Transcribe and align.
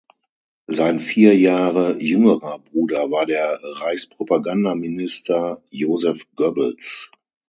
Sein 0.65 0.99
vier 0.99 1.37
Jahre 1.37 2.01
jüngerer 2.01 2.57
Bruder 2.57 3.11
war 3.11 3.27
der 3.27 3.59
Reichspropagandaminister 3.61 5.61
Joseph 5.69 6.23
Goebbels. 6.35 7.11